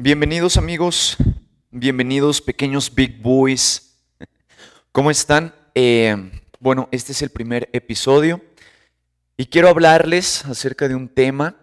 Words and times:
Bienvenidos 0.00 0.56
amigos, 0.56 1.16
bienvenidos 1.72 2.40
pequeños 2.40 2.94
big 2.94 3.20
boys. 3.20 3.98
¿Cómo 4.92 5.10
están? 5.10 5.52
Eh, 5.74 6.14
bueno, 6.60 6.88
este 6.92 7.10
es 7.10 7.20
el 7.20 7.30
primer 7.30 7.68
episodio 7.72 8.40
y 9.36 9.46
quiero 9.46 9.68
hablarles 9.68 10.44
acerca 10.44 10.86
de 10.86 10.94
un 10.94 11.08
tema 11.08 11.56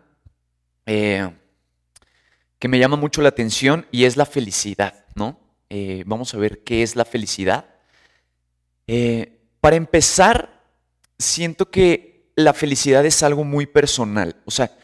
eh, 0.85 1.31
que 2.59 2.67
me 2.67 2.77
llama 2.77 2.97
mucho 2.97 3.21
la 3.21 3.29
atención 3.29 3.87
y 3.89 4.03
es 4.03 4.17
la 4.17 4.25
felicidad, 4.25 5.05
¿no? 5.15 5.39
Eh, 5.69 6.03
vamos 6.05 6.33
a 6.33 6.37
ver 6.37 6.61
qué 6.65 6.83
es 6.83 6.97
la 6.97 7.05
felicidad. 7.05 7.69
para 9.61 9.77
empezar, 9.77 10.61
siento 11.17 11.71
que 11.71 12.33
la 12.35 12.53
felicidad 12.53 13.05
es 13.05 13.23
algo 13.23 13.45
muy 13.45 13.65
personal. 13.65 14.35
O 14.43 14.51
sea, 14.51 14.77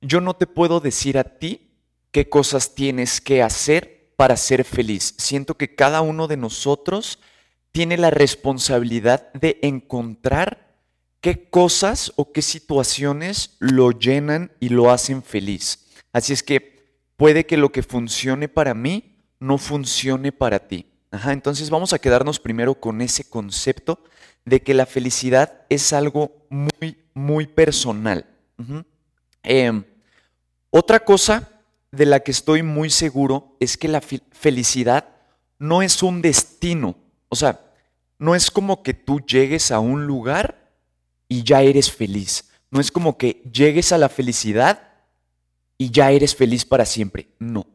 yo 0.00 0.20
no 0.20 0.34
te 0.34 0.48
puedo 0.48 0.80
decir 0.80 1.18
a 1.18 1.38
ti 1.38 1.65
qué 2.16 2.30
cosas 2.30 2.74
tienes 2.74 3.20
que 3.20 3.42
hacer 3.42 4.08
para 4.16 4.38
ser 4.38 4.64
feliz. 4.64 5.14
Siento 5.18 5.58
que 5.58 5.74
cada 5.74 6.00
uno 6.00 6.28
de 6.28 6.38
nosotros 6.38 7.18
tiene 7.72 7.98
la 7.98 8.08
responsabilidad 8.08 9.30
de 9.34 9.58
encontrar 9.60 10.78
qué 11.20 11.50
cosas 11.50 12.14
o 12.16 12.32
qué 12.32 12.40
situaciones 12.40 13.58
lo 13.58 13.90
llenan 13.90 14.50
y 14.60 14.70
lo 14.70 14.90
hacen 14.90 15.22
feliz. 15.22 15.88
Así 16.10 16.32
es 16.32 16.42
que 16.42 16.96
puede 17.18 17.44
que 17.44 17.58
lo 17.58 17.70
que 17.70 17.82
funcione 17.82 18.48
para 18.48 18.72
mí 18.72 19.18
no 19.38 19.58
funcione 19.58 20.32
para 20.32 20.68
ti. 20.68 20.86
entonces 21.26 21.68
vamos 21.68 21.92
a 21.92 21.98
quedarnos 21.98 22.40
primero 22.40 22.76
con 22.80 23.02
ese 23.02 23.28
concepto 23.28 24.02
de 24.46 24.62
que 24.62 24.72
la 24.72 24.86
felicidad 24.86 25.66
es 25.68 25.92
algo 25.92 26.46
muy, 26.48 26.96
muy 27.12 27.46
personal. 27.46 28.24
Em, 29.42 29.84
otra 30.70 30.98
cosa 30.98 31.52
de 31.96 32.06
la 32.06 32.20
que 32.20 32.30
estoy 32.30 32.62
muy 32.62 32.90
seguro 32.90 33.56
es 33.60 33.76
que 33.76 33.88
la 33.88 34.00
felicidad 34.00 35.08
no 35.58 35.82
es 35.82 36.02
un 36.02 36.22
destino. 36.22 36.96
O 37.28 37.36
sea, 37.36 37.60
no 38.18 38.34
es 38.34 38.50
como 38.50 38.82
que 38.82 38.94
tú 38.94 39.20
llegues 39.20 39.70
a 39.70 39.80
un 39.80 40.06
lugar 40.06 40.72
y 41.28 41.42
ya 41.42 41.62
eres 41.62 41.90
feliz. 41.90 42.50
No 42.70 42.80
es 42.80 42.90
como 42.90 43.16
que 43.18 43.42
llegues 43.52 43.92
a 43.92 43.98
la 43.98 44.08
felicidad 44.08 44.92
y 45.78 45.90
ya 45.90 46.10
eres 46.10 46.34
feliz 46.34 46.64
para 46.64 46.84
siempre. 46.84 47.28
No. 47.38 47.66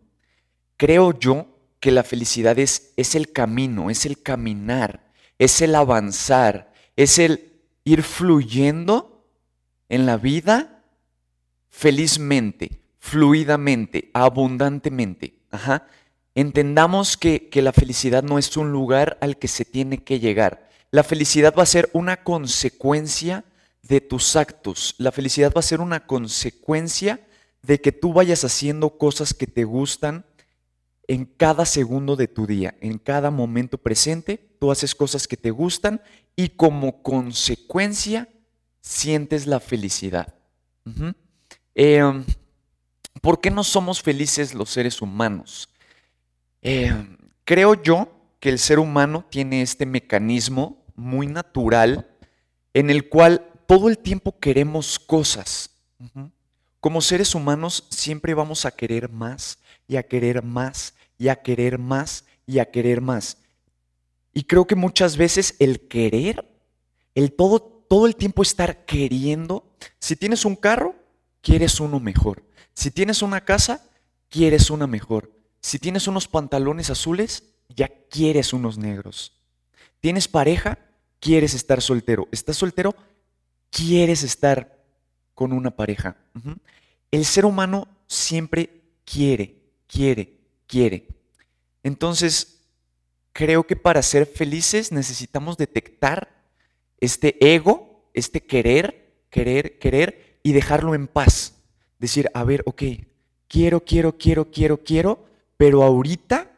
Creo 0.78 1.18
yo 1.18 1.48
que 1.80 1.92
la 1.92 2.04
felicidad 2.04 2.58
es, 2.60 2.94
es 2.98 3.16
el 3.16 3.32
camino, 3.32 3.90
es 3.90 4.06
el 4.06 4.22
caminar, 4.22 5.12
es 5.40 5.62
el 5.62 5.76
avanzar, 5.76 6.72
es 6.96 7.20
el 7.20 7.52
ir 7.84 8.04
fluyendo 8.04 9.26
en 9.90 10.06
la 10.06 10.18
vida 10.18 10.84
felizmente 11.70 12.81
fluidamente, 13.02 14.12
abundantemente. 14.14 15.34
Ajá. 15.50 15.88
Entendamos 16.36 17.18
que, 17.18 17.50
que 17.50 17.62
la 17.62 17.74
felicidad 17.74 18.24
no 18.24 18.38
es 18.38 18.56
un 18.56 18.72
lugar 18.72 19.18
al 19.20 19.38
que 19.38 19.50
se 19.50 19.66
tiene 19.66 20.04
que 20.04 20.20
llegar. 20.20 20.70
La 20.92 21.04
felicidad 21.04 21.54
va 21.58 21.64
a 21.64 21.66
ser 21.66 21.90
una 21.94 22.24
consecuencia 22.24 23.44
de 23.82 24.00
tus 24.00 24.36
actos. 24.36 24.96
La 25.00 25.12
felicidad 25.12 25.52
va 25.54 25.60
a 25.60 25.64
ser 25.64 25.82
una 25.82 26.06
consecuencia 26.06 27.20
de 27.64 27.82
que 27.82 27.92
tú 27.92 28.14
vayas 28.14 28.44
haciendo 28.44 28.98
cosas 28.98 29.34
que 29.34 29.48
te 29.48 29.64
gustan 29.64 30.26
en 31.08 31.26
cada 31.26 31.66
segundo 31.66 32.16
de 32.16 32.28
tu 32.28 32.46
día, 32.46 32.76
en 32.80 32.98
cada 32.98 33.32
momento 33.32 33.78
presente, 33.78 34.38
tú 34.60 34.72
haces 34.72 34.96
cosas 34.96 35.28
que 35.28 35.38
te 35.38 35.52
gustan 35.52 36.02
y 36.36 36.50
como 36.50 37.02
consecuencia 37.02 38.30
sientes 38.80 39.48
la 39.48 39.60
felicidad. 39.60 40.36
¿Por 43.20 43.42
qué 43.42 43.52
no 43.52 43.64
somos 43.64 44.02
felices 44.02 44.54
los 44.54 44.70
seres 44.70 45.02
humanos? 45.02 45.70
Eh, 46.62 46.94
creo 47.44 47.82
yo 47.82 48.10
que 48.40 48.50
el 48.50 48.60
ser 48.60 48.80
humano 48.80 49.26
tiene 49.30 49.62
este 49.62 49.86
mecanismo 49.86 50.84
muy 50.96 51.28
natural 51.28 52.08
en 52.74 52.90
el 52.90 53.10
cual 53.10 53.48
todo 53.68 53.90
el 53.90 53.98
tiempo 53.98 54.40
queremos 54.40 55.00
cosas. 55.00 55.72
Como 56.80 57.02
seres 57.02 57.36
humanos 57.36 57.86
siempre 57.90 58.34
vamos 58.34 58.66
a 58.66 58.72
querer 58.72 59.10
más 59.10 59.60
y 59.88 59.98
a 59.98 60.04
querer 60.04 60.44
más 60.44 60.96
y 61.18 61.28
a 61.28 61.36
querer 61.36 61.78
más 61.78 62.26
y 62.48 62.60
a 62.60 62.72
querer 62.72 63.02
más. 63.02 63.38
Y 64.34 64.44
creo 64.44 64.66
que 64.66 64.76
muchas 64.76 65.18
veces 65.18 65.56
el 65.60 65.88
querer, 65.88 66.44
el 67.14 67.34
todo, 67.34 67.60
todo 67.62 68.08
el 68.08 68.16
tiempo 68.16 68.42
estar 68.42 68.86
queriendo, 68.86 69.66
si 70.00 70.16
tienes 70.16 70.46
un 70.46 70.56
carro, 70.56 70.96
quieres 71.42 71.80
uno 71.80 72.00
mejor. 72.00 72.44
Si 72.74 72.92
tienes 72.92 73.22
una 73.22 73.42
casa, 73.42 73.86
quieres 74.30 74.70
una 74.70 74.88
mejor. 74.88 75.32
Si 75.62 75.78
tienes 75.78 76.08
unos 76.08 76.28
pantalones 76.28 76.90
azules, 76.90 77.44
ya 77.70 77.90
quieres 78.10 78.54
unos 78.54 78.78
negros. 78.78 79.34
¿Tienes 80.00 80.28
pareja? 80.28 80.80
Quieres 81.20 81.54
estar 81.54 81.82
soltero. 81.82 82.28
¿Estás 82.32 82.58
soltero? 82.58 82.96
Quieres 83.70 84.24
estar 84.24 84.84
con 85.36 85.54
una 85.54 85.72
pareja. 85.72 86.18
El 87.12 87.26
ser 87.26 87.46
humano 87.46 87.88
siempre 88.08 88.82
quiere, 89.06 89.56
quiere, 89.88 90.40
quiere. 90.68 91.08
Entonces, 91.84 92.62
creo 93.34 93.66
que 93.66 93.76
para 93.76 94.02
ser 94.02 94.26
felices 94.26 94.92
necesitamos 94.92 95.58
detectar 95.58 96.30
este 97.00 97.54
ego, 97.54 98.10
este 98.14 98.42
querer, 98.42 99.24
querer, 99.30 99.80
querer 99.80 100.40
y 100.44 100.54
dejarlo 100.54 100.96
en 100.96 101.08
paz 101.08 101.61
decir, 102.02 102.30
a 102.34 102.44
ver, 102.44 102.64
ok, 102.66 102.82
quiero, 103.48 103.86
quiero, 103.86 104.18
quiero, 104.18 104.50
quiero, 104.50 104.84
quiero, 104.84 105.24
pero 105.56 105.84
ahorita, 105.84 106.52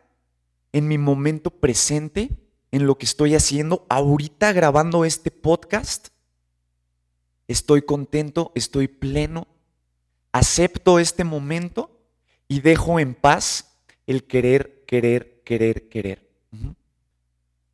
en 0.71 0.87
mi 0.87 0.97
momento 0.97 1.51
presente, 1.51 2.29
en 2.71 2.87
lo 2.87 2.97
que 2.97 3.05
estoy 3.05 3.35
haciendo, 3.35 3.85
ahorita 3.89 4.53
grabando 4.53 5.03
este 5.03 5.29
podcast, 5.31 6.07
estoy 7.49 7.81
contento, 7.81 8.53
estoy 8.55 8.87
pleno, 8.87 9.47
acepto 10.31 10.97
este 10.97 11.25
momento 11.25 11.91
y 12.47 12.61
dejo 12.61 12.99
en 12.99 13.13
paz 13.13 13.75
el 14.07 14.23
querer, 14.23 14.85
querer, 14.87 15.41
querer, 15.43 15.89
querer. 15.89 16.29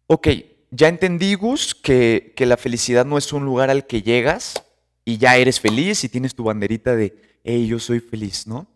Ok, 0.07 0.27
ya 0.71 0.87
entendí, 0.87 1.35
Gus, 1.35 1.75
que, 1.75 2.33
que 2.35 2.47
la 2.47 2.57
felicidad 2.57 3.05
no 3.05 3.19
es 3.19 3.31
un 3.31 3.45
lugar 3.45 3.69
al 3.69 3.85
que 3.85 4.01
llegas 4.01 4.55
y 5.05 5.19
ya 5.19 5.37
eres 5.37 5.59
feliz 5.59 6.03
y 6.03 6.09
tienes 6.09 6.33
tu 6.33 6.43
banderita 6.43 6.95
de 6.95 7.28
hey, 7.43 7.67
yo 7.67 7.79
soy 7.79 7.99
feliz, 7.99 8.47
¿no? 8.47 8.67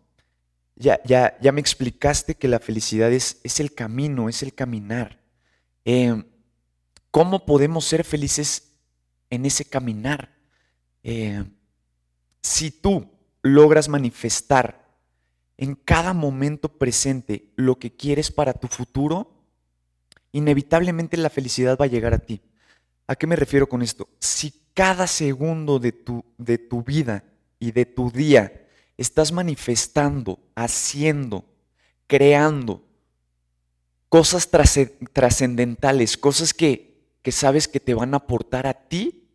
Ya, 0.76 1.00
ya, 1.04 1.38
ya 1.40 1.52
me 1.52 1.60
explicaste 1.60 2.34
que 2.34 2.48
la 2.48 2.58
felicidad 2.58 3.12
es, 3.12 3.40
es 3.44 3.60
el 3.60 3.74
camino, 3.74 4.28
es 4.28 4.42
el 4.42 4.54
caminar. 4.54 5.20
Em, 5.84 6.24
¿Cómo 7.10 7.46
podemos 7.46 7.84
ser 7.84 8.02
felices 8.04 8.72
en 9.30 9.46
ese 9.46 9.64
caminar? 9.64 10.34
Em, 11.02 11.48
si 12.42 12.70
tú 12.70 13.08
logras 13.42 13.88
manifestar 13.88 14.84
en 15.56 15.76
cada 15.76 16.12
momento 16.12 16.68
presente 16.76 17.52
lo 17.54 17.78
que 17.78 17.94
quieres 17.94 18.32
para 18.32 18.52
tu 18.52 18.66
futuro, 18.66 19.44
inevitablemente 20.32 21.16
la 21.16 21.30
felicidad 21.30 21.78
va 21.80 21.84
a 21.84 21.88
llegar 21.88 22.14
a 22.14 22.18
ti. 22.18 22.40
¿A 23.06 23.14
qué 23.14 23.26
me 23.26 23.36
refiero 23.36 23.68
con 23.68 23.82
esto? 23.82 24.08
Si 24.18 24.64
cada 24.74 25.06
segundo 25.06 25.78
de 25.78 25.92
tu, 25.92 26.24
de 26.36 26.58
tu 26.58 26.82
vida 26.82 27.22
y 27.64 27.72
de 27.72 27.86
tu 27.86 28.10
día. 28.10 28.66
Estás 28.96 29.32
manifestando, 29.32 30.38
haciendo, 30.54 31.44
creando 32.06 32.82
cosas 34.08 34.48
trascendentales, 35.12 36.16
cosas 36.16 36.54
que, 36.54 37.08
que 37.22 37.32
sabes 37.32 37.66
que 37.66 37.80
te 37.80 37.94
van 37.94 38.14
a 38.14 38.18
aportar 38.18 38.66
a 38.66 38.74
ti, 38.74 39.28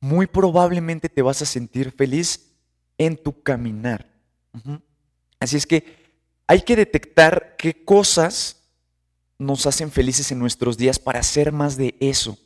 muy 0.00 0.26
probablemente 0.26 1.08
te 1.08 1.22
vas 1.22 1.42
a 1.42 1.46
sentir 1.46 1.92
feliz 1.92 2.52
en 2.96 3.16
tu 3.16 3.42
caminar. 3.42 4.08
Así 5.38 5.56
es 5.56 5.66
que 5.66 5.84
hay 6.46 6.62
que 6.62 6.74
detectar 6.74 7.54
qué 7.56 7.84
cosas 7.84 8.64
nos 9.38 9.66
hacen 9.66 9.92
felices 9.92 10.32
en 10.32 10.38
nuestros 10.38 10.76
días 10.76 10.98
para 10.98 11.20
hacer 11.20 11.52
más 11.52 11.76
de 11.76 11.94
eso. 12.00 12.38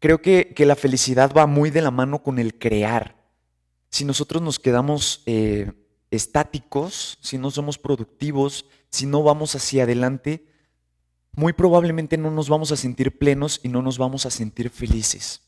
Creo 0.00 0.20
que, 0.20 0.52
que, 0.54 0.66
la 0.66 0.76
felicidad 0.76 1.32
va 1.34 1.46
muy 1.46 1.70
de 1.70 1.80
la 1.80 1.90
mano 1.90 2.22
con 2.22 2.38
el 2.38 2.58
crear 2.58 3.23
si 3.94 4.04
nosotros 4.04 4.42
nos 4.42 4.58
quedamos 4.58 5.22
eh, 5.24 5.70
estáticos, 6.10 7.16
si 7.20 7.38
no 7.38 7.52
somos 7.52 7.78
productivos, 7.78 8.66
si 8.90 9.06
no 9.06 9.22
vamos 9.22 9.54
hacia 9.54 9.84
adelante, 9.84 10.48
muy 11.36 11.52
probablemente 11.52 12.18
no 12.18 12.32
nos 12.32 12.48
vamos 12.48 12.72
a 12.72 12.76
sentir 12.76 13.16
plenos 13.16 13.60
y 13.62 13.68
no 13.68 13.82
nos 13.82 13.96
vamos 13.96 14.26
a 14.26 14.30
sentir 14.30 14.68
felices. 14.70 15.42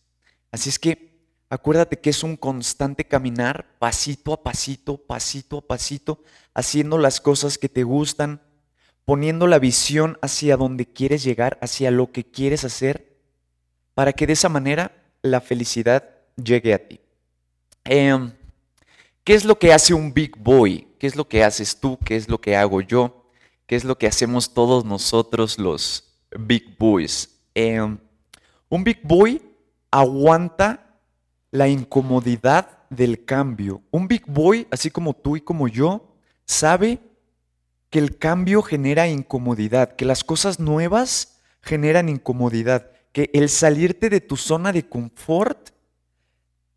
Así 0.53 0.69
es 0.69 0.79
que 0.79 1.27
acuérdate 1.51 1.99
que 1.99 2.11
es 2.11 2.23
un 2.23 2.37
constante 2.37 3.05
caminar 3.05 3.67
pasito 3.81 4.33
a 4.33 4.45
pasito, 4.45 4.97
pasito 4.97 5.59
a 5.59 5.67
pasito, 5.67 6.23
haciendo 6.55 6.99
las 6.99 7.21
cosas 7.21 7.59
que 7.59 7.69
te 7.69 7.83
gustan, 7.83 8.43
poniendo 9.05 9.49
la 9.49 9.59
visión 9.59 10.19
hacia 10.23 10.57
donde 10.57 10.87
quieres 10.87 11.25
llegar, 11.25 11.59
hacia 11.63 11.91
lo 11.91 12.13
que 12.13 12.23
quieres 12.23 12.63
hacer, 12.63 13.19
para 13.95 14.13
que 14.13 14.29
de 14.29 14.35
esa 14.35 14.49
manera 14.49 15.03
la 15.21 15.41
felicidad 15.41 16.09
llegue 16.37 16.75
a 16.75 16.87
ti. 16.87 17.01
Em, 17.89 18.33
¿Qué 19.27 19.35
es 19.35 19.45
lo 19.45 19.59
que 19.59 19.75
hace 19.75 19.93
un 19.93 20.15
big 20.15 20.39
boy? 20.39 20.89
¿Qué 20.99 21.07
es 21.07 21.17
lo 21.17 21.29
que 21.29 21.45
haces 21.45 21.79
tú? 21.79 21.99
¿Qué 22.03 22.17
es 22.17 22.31
lo 22.31 22.41
que 22.41 22.57
hago 22.57 22.81
yo? 22.81 23.27
que 23.67 23.77
es 23.77 23.85
lo 23.85 23.99
que 23.99 24.07
hacemos 24.07 24.55
todos 24.55 24.85
nosotros 24.85 25.59
los 25.59 26.17
Big 26.39 26.77
Boys. 26.79 27.29
Em, 27.55 27.99
un 28.69 28.85
Big 28.85 29.01
Boy 29.03 29.43
aguanta 29.91 30.99
la 31.51 31.69
incomodidad 31.69 32.79
del 32.91 33.25
cambio. 33.25 33.83
Un 33.91 34.07
Big 34.07 34.25
Boy, 34.27 34.67
así 34.71 34.91
como 34.91 35.15
tú 35.15 35.37
y 35.37 35.41
como 35.41 35.69
yo, 35.69 36.17
sabe 36.45 37.01
que 37.91 37.99
el 37.99 38.19
cambio 38.19 38.63
genera 38.63 39.09
incomodidad, 39.09 39.97
que 39.97 40.05
las 40.05 40.23
cosas 40.23 40.61
nuevas 40.61 41.41
generan 41.61 42.09
incomodidad, 42.09 42.91
que 43.13 43.31
el 43.33 43.49
salirte 43.49 44.11
de 44.11 44.21
tu 44.21 44.37
zona 44.37 44.73
de 44.73 44.89
confort 44.89 45.71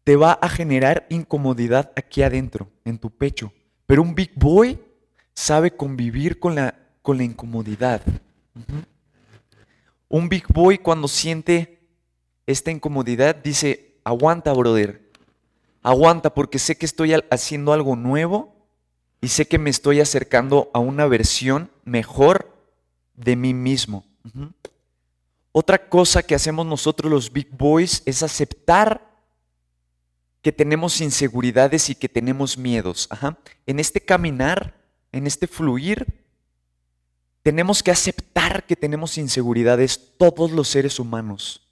te 0.10 0.16
va 0.16 0.40
a 0.42 0.50
generar 0.50 1.06
incomodidad 1.10 1.92
aquí 1.96 2.24
adentro, 2.24 2.68
en 2.84 2.98
tu 2.98 3.12
pecho. 3.12 3.54
Pero 3.86 4.02
un 4.02 4.16
big 4.16 4.32
boy 4.34 4.80
sabe 5.36 5.70
convivir 5.70 6.40
con 6.40 6.56
la, 6.56 6.74
con 7.04 7.16
la 7.16 7.24
incomodidad. 7.24 8.02
Un 10.08 10.28
big 10.28 10.48
boy 10.48 10.80
cuando 10.80 11.08
siente 11.08 11.88
esta 12.48 12.72
incomodidad 12.72 13.36
dice, 13.36 14.00
aguanta, 14.04 14.52
brother, 14.52 15.12
aguanta 15.84 16.34
porque 16.34 16.58
sé 16.58 16.76
que 16.76 16.88
estoy 16.88 17.14
haciendo 17.30 17.72
algo 17.72 17.96
nuevo 17.96 18.56
y 19.22 19.28
sé 19.28 19.48
que 19.48 19.60
me 19.60 19.70
estoy 19.70 20.00
acercando 20.00 20.72
a 20.74 20.80
una 20.80 21.06
versión 21.06 21.70
mejor 21.84 22.52
de 23.14 23.36
mí 23.36 23.54
mismo. 23.54 24.06
Otra 25.52 25.88
cosa 25.88 26.24
que 26.24 26.34
hacemos 26.34 26.66
nosotros 26.66 27.12
los 27.12 27.32
big 27.32 27.56
boys 27.56 28.02
es 28.08 28.24
aceptar 28.24 29.09
que 30.42 30.52
tenemos 30.52 31.02
inseguridades 31.02 31.90
y 31.90 31.96
que 31.96 32.10
tenemos 32.10 32.58
miedos. 32.58 33.10
En 33.66 33.80
este 33.80 34.02
caminar, 34.02 34.80
en 35.12 35.28
este 35.28 35.48
fluir, 35.48 36.26
tenemos 37.42 37.84
que 37.84 37.92
aceptar 37.92 38.66
que 38.66 38.76
tenemos 38.76 39.18
inseguridades 39.18 40.18
todos 40.18 40.52
los 40.52 40.68
seres 40.68 41.00
humanos. 41.00 41.68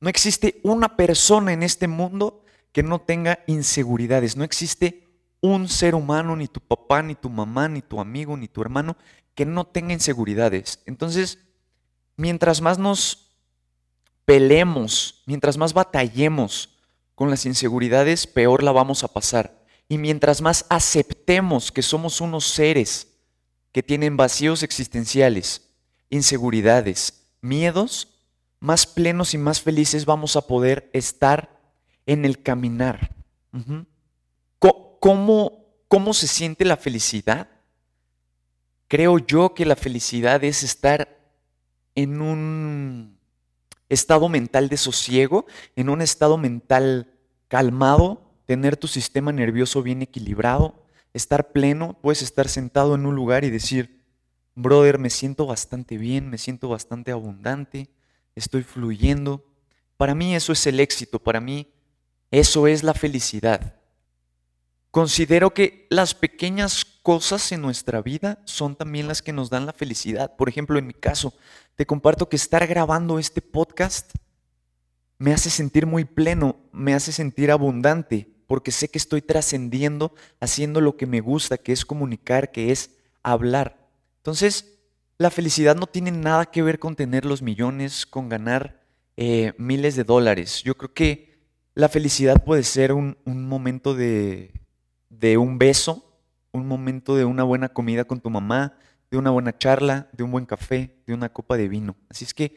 No 0.00 0.08
existe 0.08 0.60
una 0.62 0.96
persona 0.96 1.52
en 1.52 1.62
este 1.62 1.88
mundo 1.88 2.44
que 2.72 2.82
no 2.82 3.00
tenga 3.00 3.40
inseguridades. 3.46 4.36
No 4.36 4.44
existe 4.44 5.08
un 5.40 5.68
ser 5.68 5.94
humano, 5.94 6.36
ni 6.36 6.48
tu 6.48 6.60
papá, 6.60 7.02
ni 7.02 7.14
tu 7.14 7.28
mamá, 7.28 7.68
ni 7.68 7.82
tu 7.82 8.00
amigo, 8.00 8.36
ni 8.36 8.48
tu 8.48 8.62
hermano, 8.62 8.96
que 9.34 9.44
no 9.46 9.66
tenga 9.66 9.92
inseguridades. 9.92 10.80
Entonces, 10.86 11.38
mientras 12.16 12.60
más 12.60 12.78
nos 12.78 13.32
pelemos, 14.24 15.22
mientras 15.26 15.56
más 15.56 15.72
batallemos 15.72 16.71
con 17.22 17.30
las 17.30 17.46
inseguridades, 17.46 18.26
peor 18.26 18.64
la 18.64 18.72
vamos 18.72 19.04
a 19.04 19.06
pasar. 19.06 19.64
Y 19.88 19.96
mientras 19.96 20.42
más 20.42 20.66
aceptemos 20.68 21.70
que 21.70 21.80
somos 21.80 22.20
unos 22.20 22.44
seres 22.44 23.14
que 23.70 23.80
tienen 23.80 24.16
vacíos 24.16 24.64
existenciales, 24.64 25.70
inseguridades, 26.10 27.28
miedos, 27.40 28.08
más 28.58 28.88
plenos 28.88 29.34
y 29.34 29.38
más 29.38 29.60
felices 29.60 30.04
vamos 30.04 30.34
a 30.34 30.48
poder 30.48 30.90
estar 30.92 31.60
en 32.06 32.24
el 32.24 32.42
caminar. 32.42 33.14
¿Cómo, 34.98 35.64
¿Cómo 35.86 36.14
se 36.14 36.26
siente 36.26 36.64
la 36.64 36.76
felicidad? 36.76 37.50
Creo 38.88 39.20
yo 39.20 39.54
que 39.54 39.64
la 39.64 39.76
felicidad 39.76 40.42
es 40.42 40.64
estar 40.64 41.20
en 41.94 42.20
un 42.20 43.16
estado 43.88 44.28
mental 44.28 44.68
de 44.68 44.76
sosiego, 44.76 45.46
en 45.76 45.88
un 45.88 46.02
estado 46.02 46.36
mental 46.36 47.11
calmado, 47.52 48.22
tener 48.46 48.78
tu 48.78 48.88
sistema 48.88 49.30
nervioso 49.30 49.82
bien 49.82 50.00
equilibrado, 50.00 50.86
estar 51.12 51.52
pleno, 51.52 51.98
puedes 52.00 52.22
estar 52.22 52.48
sentado 52.48 52.94
en 52.94 53.04
un 53.04 53.14
lugar 53.14 53.44
y 53.44 53.50
decir, 53.50 54.02
brother, 54.54 54.98
me 54.98 55.10
siento 55.10 55.44
bastante 55.44 55.98
bien, 55.98 56.30
me 56.30 56.38
siento 56.38 56.70
bastante 56.70 57.12
abundante, 57.12 57.90
estoy 58.34 58.62
fluyendo. 58.62 59.44
Para 59.98 60.14
mí 60.14 60.34
eso 60.34 60.54
es 60.54 60.66
el 60.66 60.80
éxito, 60.80 61.18
para 61.18 61.42
mí 61.42 61.70
eso 62.30 62.66
es 62.66 62.82
la 62.82 62.94
felicidad. 62.94 63.74
Considero 64.90 65.52
que 65.52 65.86
las 65.90 66.14
pequeñas 66.14 66.86
cosas 67.02 67.52
en 67.52 67.60
nuestra 67.60 68.00
vida 68.00 68.40
son 68.46 68.76
también 68.76 69.08
las 69.08 69.20
que 69.20 69.34
nos 69.34 69.50
dan 69.50 69.66
la 69.66 69.74
felicidad. 69.74 70.36
Por 70.36 70.48
ejemplo, 70.48 70.78
en 70.78 70.86
mi 70.86 70.94
caso, 70.94 71.34
te 71.76 71.84
comparto 71.84 72.30
que 72.30 72.36
estar 72.36 72.66
grabando 72.66 73.18
este 73.18 73.42
podcast 73.42 74.10
me 75.18 75.32
hace 75.32 75.50
sentir 75.50 75.86
muy 75.86 76.04
pleno, 76.04 76.56
me 76.72 76.94
hace 76.94 77.12
sentir 77.12 77.50
abundante, 77.50 78.28
porque 78.46 78.70
sé 78.70 78.88
que 78.88 78.98
estoy 78.98 79.22
trascendiendo, 79.22 80.14
haciendo 80.40 80.80
lo 80.80 80.96
que 80.96 81.06
me 81.06 81.20
gusta, 81.20 81.58
que 81.58 81.72
es 81.72 81.84
comunicar, 81.84 82.50
que 82.50 82.72
es 82.72 82.90
hablar. 83.22 83.88
Entonces, 84.18 84.78
la 85.18 85.30
felicidad 85.30 85.76
no 85.76 85.86
tiene 85.86 86.10
nada 86.10 86.46
que 86.46 86.62
ver 86.62 86.78
con 86.78 86.96
tener 86.96 87.24
los 87.24 87.42
millones, 87.42 88.06
con 88.06 88.28
ganar 88.28 88.82
eh, 89.16 89.52
miles 89.58 89.96
de 89.96 90.04
dólares. 90.04 90.62
Yo 90.62 90.76
creo 90.76 90.92
que 90.92 91.38
la 91.74 91.88
felicidad 91.88 92.42
puede 92.44 92.64
ser 92.64 92.92
un 92.92 93.16
momento 93.24 93.94
de 93.94 94.52
de 95.22 95.36
un 95.36 95.58
beso, 95.58 96.04
un 96.50 96.66
momento 96.66 97.14
de 97.14 97.24
una 97.24 97.44
buena 97.44 97.68
comida 97.68 98.04
con 98.04 98.20
tu 98.20 98.28
mamá, 98.28 98.76
de 99.10 99.18
una 99.18 99.30
buena 99.30 99.56
charla, 99.56 100.08
de 100.12 100.24
un 100.24 100.32
buen 100.32 100.46
café, 100.46 100.96
de 101.06 101.14
una 101.14 101.28
copa 101.28 101.56
de 101.56 101.68
vino. 101.68 101.96
Así 102.08 102.24
es 102.24 102.34
que 102.34 102.56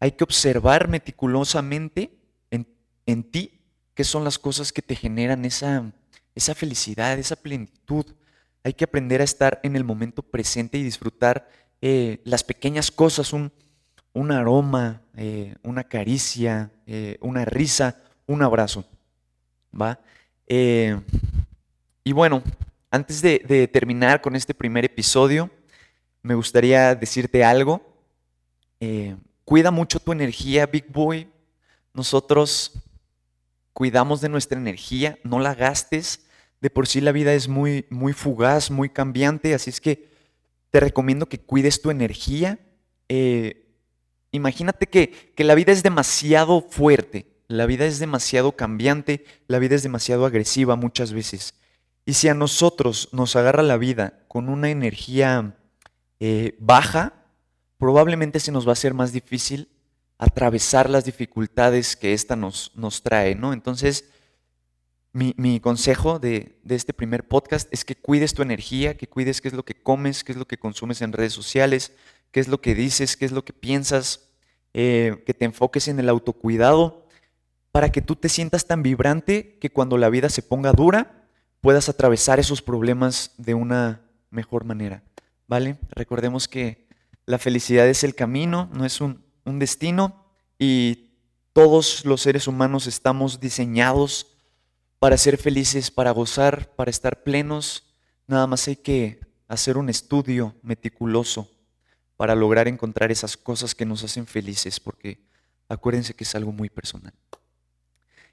hay 0.00 0.12
que 0.12 0.24
observar 0.24 0.88
meticulosamente 0.88 2.12
en, 2.50 3.22
ti 3.22 3.60
qué 3.94 4.02
son 4.02 4.24
las 4.24 4.38
cosas 4.38 4.72
que 4.72 4.82
te 4.82 4.96
generan 4.96 5.44
esa, 5.44 5.92
esa 6.34 6.56
felicidad, 6.56 7.18
esa 7.18 7.36
plenitud. 7.36 8.04
Hay 8.64 8.74
que 8.74 8.82
aprender 8.84 9.20
a 9.20 9.24
estar 9.24 9.60
en 9.62 9.76
el 9.76 9.84
momento 9.84 10.22
presente 10.22 10.76
y 10.76 10.82
disfrutar 10.82 11.48
eh, 11.80 12.20
las 12.24 12.42
pequeñas 12.42 12.90
cosas, 12.90 13.32
un, 13.32 13.52
un 14.12 14.32
aroma, 14.32 15.02
eh, 15.16 15.54
una 15.62 15.84
caricia, 15.84 16.72
eh, 16.86 17.16
una 17.20 17.44
risa, 17.44 18.02
un 18.26 18.42
abrazo. 18.42 18.84
¿Va? 19.72 20.00
Y 20.48 22.12
bueno, 22.12 22.42
antes 22.90 23.22
de, 23.22 23.68
terminar 23.72 24.20
con 24.20 24.34
este 24.34 24.54
primer 24.54 24.84
episodio, 24.84 25.50
me 26.22 26.34
gustaría 26.34 26.94
decirte 26.94 27.44
algo. 27.44 27.82
Cuida 29.46 29.70
mucho 29.70 30.00
tu 30.00 30.10
energía, 30.10 30.66
Big 30.66 30.90
Boy. 30.90 31.30
Nosotros 31.94 32.72
cuidamos 33.72 34.20
de 34.20 34.28
nuestra 34.28 34.58
energía, 34.58 35.20
no 35.22 35.38
la 35.38 35.54
gastes. 35.54 36.26
De 36.60 36.68
por 36.68 36.88
sí 36.88 37.00
la 37.00 37.12
vida 37.12 37.32
es 37.32 37.46
muy, 37.46 37.86
muy 37.88 38.12
fugaz, 38.12 38.72
muy 38.72 38.88
cambiante, 38.88 39.54
así 39.54 39.70
es 39.70 39.80
que 39.80 40.10
te 40.70 40.80
recomiendo 40.80 41.28
que 41.28 41.38
cuides 41.38 41.80
tu 41.80 41.90
energía. 41.90 42.58
Eh, 43.08 43.68
imagínate 44.32 44.88
que, 44.88 45.32
que 45.36 45.44
la 45.44 45.54
vida 45.54 45.70
es 45.70 45.84
demasiado 45.84 46.60
fuerte, 46.60 47.26
la 47.46 47.66
vida 47.66 47.86
es 47.86 48.00
demasiado 48.00 48.56
cambiante, 48.56 49.24
la 49.46 49.60
vida 49.60 49.76
es 49.76 49.84
demasiado 49.84 50.26
agresiva 50.26 50.74
muchas 50.74 51.12
veces. 51.12 51.54
Y 52.04 52.14
si 52.14 52.26
a 52.26 52.34
nosotros 52.34 53.10
nos 53.12 53.36
agarra 53.36 53.62
la 53.62 53.76
vida 53.76 54.24
con 54.26 54.48
una 54.48 54.70
energía 54.70 55.56
eh, 56.18 56.56
baja, 56.58 57.25
probablemente 57.78 58.40
se 58.40 58.52
nos 58.52 58.66
va 58.66 58.70
a 58.70 58.72
hacer 58.72 58.94
más 58.94 59.12
difícil 59.12 59.68
atravesar 60.18 60.88
las 60.88 61.04
dificultades 61.04 61.96
que 61.96 62.12
ésta 62.12 62.36
nos, 62.36 62.72
nos 62.74 63.02
trae, 63.02 63.34
¿no? 63.34 63.52
Entonces, 63.52 64.10
mi, 65.12 65.60
consejo 65.60 66.18
de, 66.18 66.58
este 66.68 66.92
primer 66.92 67.26
podcast 67.26 67.72
es 67.72 67.86
que 67.86 67.96
cuides 67.96 68.34
tu 68.34 68.42
energía, 68.42 68.98
que 68.98 69.06
cuides 69.06 69.40
qué 69.40 69.48
es 69.48 69.54
lo 69.54 69.64
que 69.64 69.74
comes, 69.74 70.22
qué 70.22 70.32
es 70.32 70.38
lo 70.38 70.46
que 70.46 70.58
consumes 70.58 71.00
en 71.00 71.12
redes 71.12 71.32
sociales, 71.32 71.92
qué 72.32 72.40
es 72.40 72.48
lo 72.48 72.60
que 72.60 72.74
dices, 72.74 73.16
qué 73.16 73.24
es 73.24 73.32
lo 73.32 73.42
que 73.42 73.54
piensas, 73.54 74.28
eh, 74.74 75.22
que 75.24 75.32
te 75.32 75.46
enfoques 75.46 75.88
en 75.88 75.98
el 75.98 76.10
autocuidado, 76.10 77.06
para 77.72 77.90
que 77.90 78.02
tú 78.02 78.16
te 78.16 78.28
sientas 78.28 78.66
tan 78.66 78.82
vibrante 78.82 79.58
que 79.58 79.70
cuando 79.70 79.96
la 79.96 80.10
vida 80.10 80.28
se 80.28 80.42
ponga 80.42 80.72
dura, 80.72 81.26
puedas 81.62 81.88
atravesar 81.88 82.38
esos 82.38 82.60
problemas 82.60 83.32
de 83.38 83.54
una 83.54 84.02
mejor 84.30 84.64
manera. 84.64 85.02
¿Vale? 85.48 85.78
Recordemos 85.90 86.46
que 86.46 86.85
la 87.26 87.38
felicidad 87.38 87.88
es 87.88 88.04
el 88.04 88.14
camino, 88.14 88.70
no 88.72 88.84
es 88.84 89.00
un, 89.00 89.24
destino 89.44 90.24
y 90.58 91.10
todos 91.52 92.04
los 92.04 92.20
seres 92.22 92.48
humanos 92.48 92.86
estamos 92.86 93.38
diseñados 93.38 94.26
para 94.98 95.18
ser 95.18 95.36
felices, 95.36 95.90
para 95.90 96.10
gozar, 96.10 96.74
para 96.74 96.90
estar 96.90 97.22
plenos. 97.22 97.84
Nada 98.26 98.46
más 98.46 98.66
hay 98.66 98.76
que 98.76 99.20
hacer 99.46 99.76
un 99.76 99.88
estudio 99.88 100.54
meticuloso 100.62 101.48
para 102.16 102.34
lograr 102.34 102.66
encontrar 102.66 103.12
esas 103.12 103.36
cosas 103.36 103.74
que 103.74 103.84
nos 103.84 104.02
hacen 104.02 104.26
felices, 104.26 104.80
porque 104.80 105.20
acuérdense 105.68 106.14
que 106.14 106.24
es 106.24 106.34
algo 106.34 106.50
muy 106.50 106.70
personal. 106.70 107.12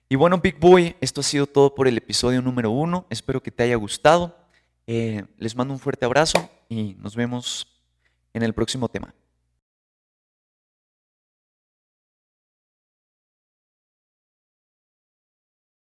Y 0.09 0.15
bueno, 0.15 0.39
Big 0.39 0.59
Boy, 0.59 0.95
esto 1.01 1.21
ha 1.21 1.23
sido 1.23 1.47
todo 1.47 1.75
por 1.75 1.87
el 1.87 1.97
episodio 1.97 2.41
número 2.41 2.71
uno. 2.71 3.05
Espero 3.09 3.41
que 3.41 3.51
te 3.51 3.63
haya 3.63 3.75
gustado. 3.75 4.37
Eh, 4.87 5.25
les 5.37 5.55
mando 5.55 5.73
un 5.73 5.79
fuerte 5.79 6.05
abrazo 6.05 6.49
y 6.69 6.95
nos 6.95 7.15
vemos 7.15 7.72
en 8.33 8.43
el 8.43 8.53
próximo 8.53 8.89
tema. 8.89 9.13